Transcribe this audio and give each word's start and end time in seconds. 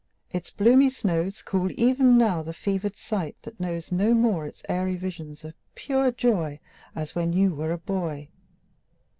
Its 0.31 0.49
bloomy 0.49 0.89
snows 0.89 1.43
Cool 1.43 1.69
even 1.79 2.17
now 2.17 2.41
the 2.41 2.55
fevered 2.55 2.95
sight 2.95 3.35
that 3.43 3.59
knows 3.59 3.91
No 3.91 4.15
more 4.15 4.47
its 4.47 4.63
airy 4.67 4.95
visions 4.95 5.45
of 5.45 5.53
pure 5.75 6.09
joy 6.11 6.59
As 6.95 7.13
when 7.13 7.33
you 7.33 7.53
were 7.53 7.71
a 7.71 7.77
boy. 7.77 8.29